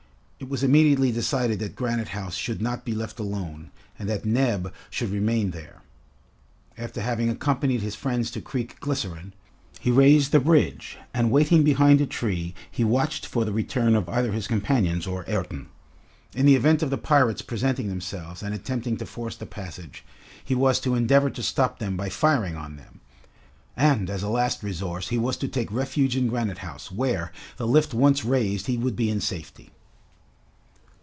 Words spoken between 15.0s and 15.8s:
or Ayrton.